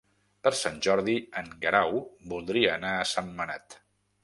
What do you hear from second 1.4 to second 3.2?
en Guerau voldria anar a